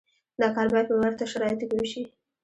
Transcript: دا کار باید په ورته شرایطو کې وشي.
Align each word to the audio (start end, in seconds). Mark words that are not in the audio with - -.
دا 0.41 0.47
کار 0.55 0.67
باید 0.73 0.87
په 0.89 0.95
ورته 1.01 1.23
شرایطو 1.31 1.65
کې 1.69 1.77
وشي. 1.79 2.03